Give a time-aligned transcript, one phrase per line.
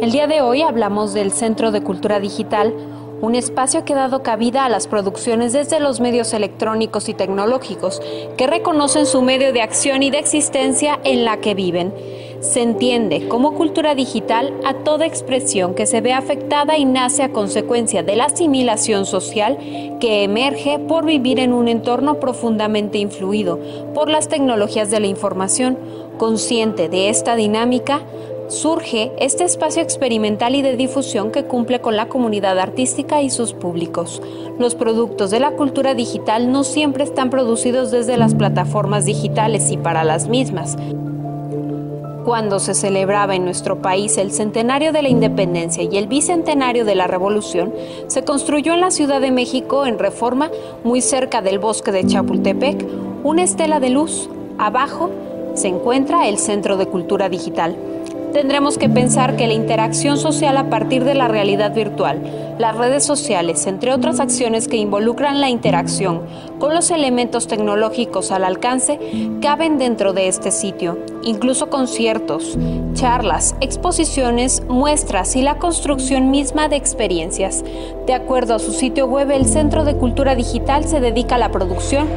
[0.00, 2.74] El día de hoy hablamos del Centro de Cultura Digital,
[3.20, 8.02] un espacio que ha dado cabida a las producciones desde los medios electrónicos y tecnológicos,
[8.36, 11.94] que reconocen su medio de acción y de existencia en la que viven.
[12.40, 17.32] Se entiende como cultura digital a toda expresión que se ve afectada y nace a
[17.32, 19.58] consecuencia de la asimilación social
[20.00, 23.60] que emerge por vivir en un entorno profundamente influido
[23.94, 25.78] por las tecnologías de la información.
[26.18, 28.02] Consciente de esta dinámica,
[28.48, 33.52] surge este espacio experimental y de difusión que cumple con la comunidad artística y sus
[33.52, 34.22] públicos.
[34.58, 39.76] Los productos de la cultura digital no siempre están producidos desde las plataformas digitales y
[39.76, 40.76] para las mismas.
[42.24, 46.94] Cuando se celebraba en nuestro país el centenario de la independencia y el bicentenario de
[46.94, 47.74] la revolución,
[48.06, 50.50] se construyó en la Ciudad de México, en Reforma,
[50.84, 52.86] muy cerca del bosque de Chapultepec,
[53.24, 54.30] una estela de luz.
[54.56, 55.10] Abajo
[55.52, 57.76] se encuentra el Centro de Cultura Digital
[58.34, 62.20] tendremos que pensar que la interacción social a partir de la realidad virtual,
[62.58, 66.22] las redes sociales, entre otras acciones que involucran la interacción
[66.58, 68.98] con los elementos tecnológicos al alcance,
[69.40, 72.58] caben dentro de este sitio, incluso conciertos,
[72.94, 77.64] charlas, exposiciones, muestras y la construcción misma de experiencias.
[78.06, 81.52] De acuerdo a su sitio web, el Centro de Cultura Digital se dedica a la
[81.52, 82.08] producción,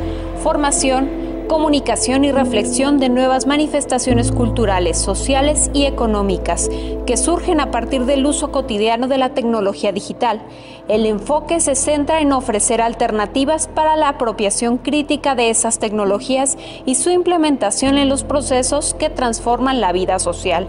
[0.43, 1.16] formación,
[1.47, 6.69] comunicación y reflexión de nuevas manifestaciones culturales, sociales y económicas
[7.05, 10.41] que surgen a partir del uso cotidiano de la tecnología digital.
[10.87, 16.95] El enfoque se centra en ofrecer alternativas para la apropiación crítica de esas tecnologías y
[16.95, 20.67] su implementación en los procesos que transforman la vida social.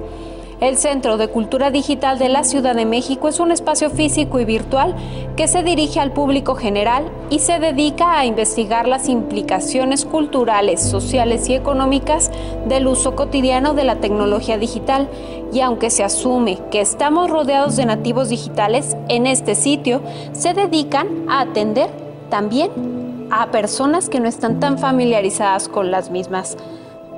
[0.60, 4.44] El Centro de Cultura Digital de la Ciudad de México es un espacio físico y
[4.44, 4.96] virtual
[5.36, 11.48] que se dirige al público general y se dedica a investigar las implicaciones culturales, sociales
[11.48, 12.32] y económicas
[12.66, 15.08] del uso cotidiano de la tecnología digital.
[15.52, 20.02] Y aunque se asume que estamos rodeados de nativos digitales, en este sitio
[20.32, 21.88] se dedican a atender
[22.30, 26.56] también a personas que no están tan familiarizadas con las mismas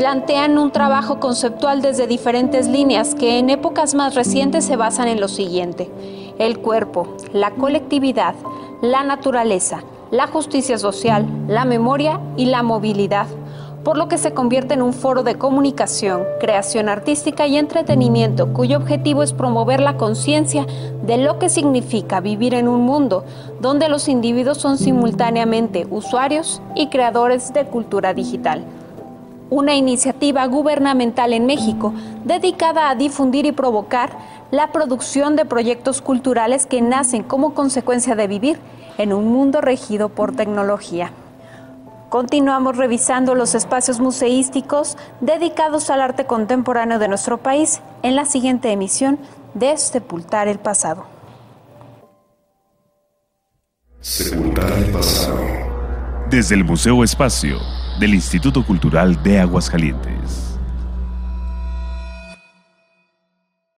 [0.00, 5.20] plantean un trabajo conceptual desde diferentes líneas que en épocas más recientes se basan en
[5.20, 5.90] lo siguiente.
[6.38, 8.34] El cuerpo, la colectividad,
[8.80, 13.26] la naturaleza, la justicia social, la memoria y la movilidad,
[13.84, 18.78] por lo que se convierte en un foro de comunicación, creación artística y entretenimiento cuyo
[18.78, 20.64] objetivo es promover la conciencia
[21.04, 23.22] de lo que significa vivir en un mundo
[23.60, 28.64] donde los individuos son simultáneamente usuarios y creadores de cultura digital
[29.50, 31.92] una iniciativa gubernamental en México
[32.24, 34.10] dedicada a difundir y provocar
[34.50, 38.58] la producción de proyectos culturales que nacen como consecuencia de vivir
[38.96, 41.12] en un mundo regido por tecnología.
[42.08, 48.72] Continuamos revisando los espacios museísticos dedicados al arte contemporáneo de nuestro país en la siguiente
[48.72, 49.18] emisión
[49.54, 51.06] de Sepultar el Pasado.
[54.00, 55.40] Sepultar el Pasado.
[56.30, 57.58] Desde el Museo Espacio
[58.00, 60.49] del Instituto Cultural de Aguascalientes.